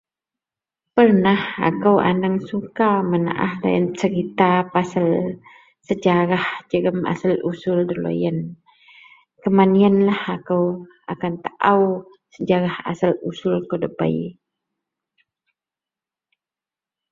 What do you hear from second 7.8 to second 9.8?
the lo yian. Keman